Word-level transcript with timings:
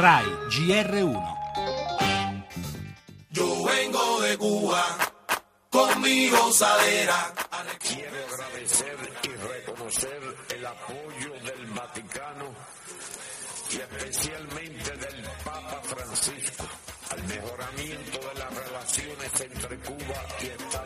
RAI 0.00 0.24
GR1 0.48 1.38
Yo 3.32 3.64
vengo 3.64 4.20
de 4.22 4.38
Cuba 4.38 4.82
con 5.68 6.00
mi 6.00 6.30
gozadera. 6.30 7.34
Quiero 7.78 8.16
agradecer 8.32 8.96
y 9.24 9.28
reconocer 9.28 10.36
el 10.56 10.64
apoyo 10.64 11.32
del 11.44 11.66
Vaticano 11.66 12.46
y 13.72 13.76
especialmente 13.76 14.96
del 14.96 15.22
Papa 15.44 15.80
Francisco 15.82 16.64
al 17.10 17.22
mejoramiento 17.24 18.20
de 18.20 18.34
las 18.38 18.54
relaciones 18.54 19.40
entre 19.40 19.78
Cuba 19.80 20.26
y 20.40 20.46
Estados 20.46 20.79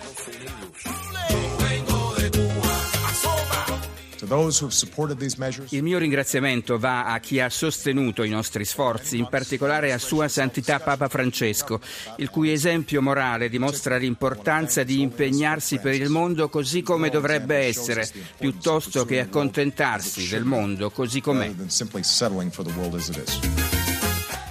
Il 5.68 5.82
mio 5.82 5.98
ringraziamento 5.98 6.78
va 6.78 7.04
a 7.06 7.18
chi 7.18 7.40
ha 7.40 7.50
sostenuto 7.50 8.22
i 8.22 8.30
nostri 8.30 8.64
sforzi, 8.64 9.18
in 9.18 9.28
particolare 9.28 9.92
a 9.92 9.98
Sua 9.98 10.28
Santità 10.28 10.80
Papa 10.80 11.08
Francesco, 11.08 11.80
il 12.16 12.30
cui 12.30 12.50
esempio 12.52 13.02
morale 13.02 13.48
dimostra 13.48 13.96
l'importanza 13.96 14.82
di 14.82 15.00
impegnarsi 15.00 15.78
per 15.78 15.94
il 15.94 16.08
mondo 16.08 16.48
così 16.48 16.82
come 16.82 17.10
dovrebbe 17.10 17.56
essere, 17.56 18.08
piuttosto 18.38 19.04
che 19.04 19.20
accontentarsi 19.20 20.28
del 20.28 20.44
mondo 20.44 20.90
così 20.90 21.20
com'è. 21.20 21.52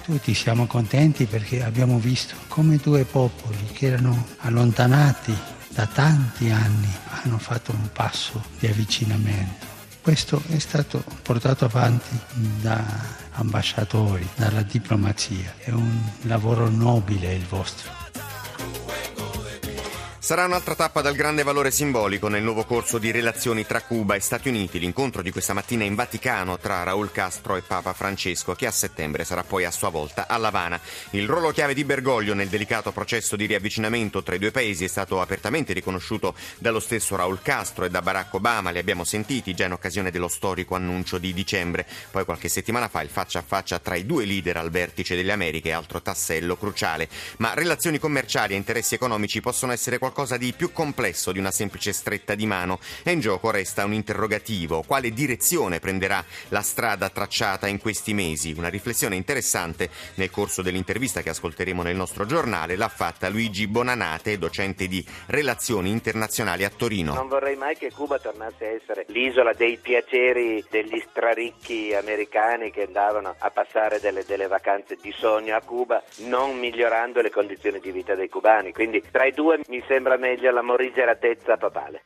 Tutti 0.04 0.34
siamo 0.34 0.66
contenti 0.66 1.24
perché 1.24 1.62
abbiamo 1.62 1.98
visto 1.98 2.34
come 2.48 2.76
due 2.76 3.04
popoli 3.04 3.56
che 3.72 3.86
erano 3.86 4.26
allontanati 4.40 5.53
da 5.74 5.86
tanti 5.86 6.50
anni 6.50 6.88
hanno 7.22 7.36
fatto 7.38 7.72
un 7.72 7.90
passo 7.92 8.42
di 8.60 8.68
avvicinamento. 8.68 9.66
Questo 10.00 10.40
è 10.48 10.58
stato 10.58 11.02
portato 11.22 11.64
avanti 11.64 12.16
da 12.60 12.82
ambasciatori, 13.32 14.28
dalla 14.36 14.62
diplomazia. 14.62 15.54
È 15.58 15.70
un 15.70 16.00
lavoro 16.22 16.68
nobile 16.68 17.34
il 17.34 17.44
vostro. 17.46 17.90
Sarà 20.24 20.46
un'altra 20.46 20.74
tappa 20.74 21.02
dal 21.02 21.16
grande 21.16 21.42
valore 21.42 21.70
simbolico 21.70 22.28
nel 22.28 22.42
nuovo 22.42 22.64
corso 22.64 22.96
di 22.96 23.10
relazioni 23.10 23.66
tra 23.66 23.82
Cuba 23.82 24.14
e 24.14 24.20
Stati 24.20 24.48
Uniti, 24.48 24.78
l'incontro 24.78 25.20
di 25.20 25.30
questa 25.30 25.52
mattina 25.52 25.84
in 25.84 25.94
Vaticano 25.94 26.56
tra 26.56 26.82
Raúl 26.82 27.12
Castro 27.12 27.56
e 27.56 27.60
Papa 27.60 27.92
Francesco, 27.92 28.54
che 28.54 28.66
a 28.66 28.70
settembre 28.70 29.26
sarà 29.26 29.44
poi 29.44 29.66
a 29.66 29.70
sua 29.70 29.90
volta 29.90 30.26
a 30.26 30.38
L'Avana. 30.38 30.80
Il 31.10 31.28
ruolo 31.28 31.50
chiave 31.50 31.74
di 31.74 31.84
Bergoglio 31.84 32.32
nel 32.32 32.48
delicato 32.48 32.90
processo 32.90 33.36
di 33.36 33.44
riavvicinamento 33.44 34.22
tra 34.22 34.34
i 34.34 34.38
due 34.38 34.50
paesi 34.50 34.84
è 34.84 34.88
stato 34.88 35.20
apertamente 35.20 35.74
riconosciuto 35.74 36.34
dallo 36.56 36.80
stesso 36.80 37.16
Raúl 37.16 37.42
Castro 37.42 37.84
e 37.84 37.90
da 37.90 38.00
Barack 38.00 38.32
Obama, 38.32 38.70
li 38.70 38.78
abbiamo 38.78 39.04
sentiti 39.04 39.52
già 39.52 39.66
in 39.66 39.72
occasione 39.72 40.10
dello 40.10 40.28
storico 40.28 40.74
annuncio 40.74 41.18
di 41.18 41.34
dicembre. 41.34 41.86
Poi 42.10 42.24
qualche 42.24 42.48
settimana 42.48 42.88
fa 42.88 43.02
il 43.02 43.10
faccia 43.10 43.40
a 43.40 43.44
faccia 43.46 43.78
tra 43.78 43.94
i 43.94 44.06
due 44.06 44.24
leader 44.24 44.56
al 44.56 44.70
vertice 44.70 45.16
delle 45.16 45.32
Americhe, 45.32 45.70
altro 45.70 46.00
tassello 46.00 46.56
cruciale. 46.56 47.10
Ma 47.36 47.52
relazioni 47.52 47.98
commerciali 47.98 48.54
e 48.54 48.56
interessi 48.56 48.94
economici 48.94 49.42
possono 49.42 49.72
essere 49.72 49.98
qualcosa 49.98 50.12
di 50.38 50.54
più 50.56 50.72
complesso 50.72 51.32
di 51.32 51.40
una 51.40 51.50
semplice 51.50 51.92
stretta 51.92 52.34
di 52.36 52.46
mano 52.46 52.78
e 53.02 53.10
in 53.10 53.20
gioco 53.20 53.50
resta 53.50 53.84
un 53.84 53.92
interrogativo. 53.92 54.82
Quale 54.86 55.10
direzione 55.10 55.80
prenderà 55.80 56.24
la 56.48 56.62
strada 56.62 57.08
tracciata 57.10 57.66
in 57.66 57.78
questi 57.78 58.14
mesi? 58.14 58.54
Una 58.56 58.68
riflessione 58.68 59.16
interessante 59.16 59.90
nel 60.14 60.30
corso 60.30 60.62
dell'intervista 60.62 61.20
che 61.20 61.30
ascolteremo 61.30 61.82
nel 61.82 61.96
nostro 61.96 62.26
giornale 62.26 62.76
l'ha 62.76 62.88
fatta 62.88 63.28
Luigi 63.28 63.66
Bonanate, 63.66 64.38
docente 64.38 64.86
di 64.86 65.04
relazioni 65.26 65.90
internazionali 65.90 66.64
a 66.64 66.70
Torino. 66.70 67.12
Non 67.12 67.28
vorrei 67.28 67.56
mai 67.56 67.76
che 67.76 67.90
Cuba 67.90 68.18
tornasse 68.18 68.64
a 68.64 68.68
essere 68.68 69.04
l'isola 69.08 69.52
dei 69.52 69.78
piaceri 69.78 70.64
degli 70.70 71.02
straricchi 71.10 71.92
americani 71.92 72.70
che 72.70 72.84
andavano 72.84 73.34
a 73.36 73.50
passare 73.50 73.98
delle, 74.00 74.24
delle 74.24 74.46
vacanze 74.46 74.96
di 75.00 75.12
sogno 75.18 75.56
a 75.56 75.60
Cuba, 75.60 76.02
non 76.18 76.56
migliorando 76.58 77.20
le 77.20 77.30
condizioni 77.30 77.80
di 77.80 77.90
vita 77.90 78.14
dei 78.14 78.28
cubani. 78.28 78.72
Quindi 78.72 79.02
tra 79.10 79.24
i 79.24 79.32
due 79.32 79.60
mi 79.68 79.82
sembra 79.86 80.02
meglio 80.16 80.50
la 80.50 80.62
morigeratezza 80.62 81.56
papale. 81.56 82.02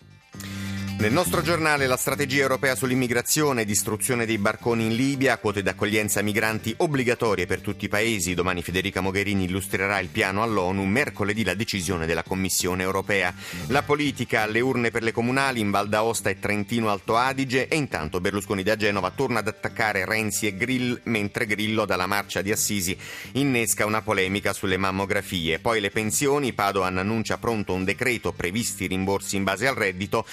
Nel 0.98 1.12
nostro 1.12 1.42
giornale 1.42 1.86
la 1.86 1.96
strategia 1.96 2.42
europea 2.42 2.74
sull'immigrazione, 2.74 3.64
distruzione 3.64 4.26
dei 4.26 4.36
barconi 4.36 4.86
in 4.86 4.96
Libia, 4.96 5.38
quote 5.38 5.62
d'accoglienza 5.62 6.22
migranti 6.22 6.74
obbligatorie 6.76 7.46
per 7.46 7.60
tutti 7.60 7.84
i 7.84 7.88
paesi. 7.88 8.34
Domani 8.34 8.62
Federica 8.62 9.00
Mogherini 9.00 9.44
illustrerà 9.44 10.00
il 10.00 10.08
piano 10.08 10.42
all'ONU, 10.42 10.82
mercoledì 10.82 11.44
la 11.44 11.54
decisione 11.54 12.04
della 12.04 12.24
Commissione 12.24 12.82
europea. 12.82 13.32
La 13.68 13.82
politica 13.82 14.42
alle 14.42 14.58
urne 14.58 14.90
per 14.90 15.04
le 15.04 15.12
comunali 15.12 15.60
in 15.60 15.70
Val 15.70 15.88
d'Aosta 15.88 16.30
e 16.30 16.40
Trentino 16.40 16.90
Alto 16.90 17.14
Adige 17.14 17.68
e 17.68 17.76
intanto 17.76 18.20
Berlusconi 18.20 18.64
da 18.64 18.74
Genova 18.74 19.12
torna 19.12 19.38
ad 19.38 19.46
attaccare 19.46 20.04
Renzi 20.04 20.48
e 20.48 20.56
Grill 20.56 21.00
mentre 21.04 21.46
Grillo 21.46 21.84
dalla 21.84 22.06
marcia 22.06 22.42
di 22.42 22.50
Assisi 22.50 22.98
innesca 23.34 23.86
una 23.86 24.02
polemica 24.02 24.52
sulle 24.52 24.76
mammografie. 24.76 25.60
Poi 25.60 25.78
le 25.78 25.90
pensioni, 25.90 26.52
Padoan 26.52 26.98
annuncia 26.98 27.38
pronto 27.38 27.72
un 27.72 27.84
decreto 27.84 28.32
previsti 28.32 28.88
rimborsi 28.88 29.36
in 29.36 29.44
base 29.44 29.68
al 29.68 29.76
reddito, 29.76 30.26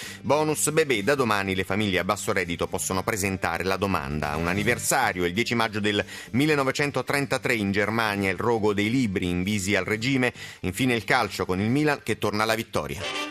bonus 0.56 0.72
bebè 0.72 1.04
da 1.04 1.16
domani 1.16 1.54
le 1.54 1.66
famiglie 1.66 2.00
a 2.00 2.06
basso 2.06 2.32
reddito 2.32 2.68
possono 2.68 3.04
presentare 3.04 3.64
la 3.64 3.76
domanda. 3.76 4.38
Un 4.38 4.48
anniversario, 4.48 5.26
il 5.26 5.34
10 5.34 5.54
maggio 5.54 5.80
del 5.82 6.04
1933 6.32 7.56
in 7.56 7.72
Germania 7.72 8.32
il 8.32 8.38
rogo 8.38 8.74
dei 8.74 8.90
libri 8.90 9.28
invisi 9.28 9.76
al 9.76 9.84
regime, 9.84 10.34
infine 10.62 10.96
il 10.96 11.04
calcio 11.04 11.46
con 11.46 11.60
il 11.60 11.70
Milan 11.70 12.00
che 12.04 12.18
torna 12.18 12.44
alla 12.44 12.56
vittoria. 12.56 13.25